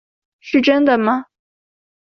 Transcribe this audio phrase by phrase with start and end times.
[0.39, 1.25] 是真的吗？